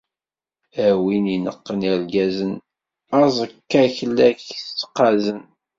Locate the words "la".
4.17-4.27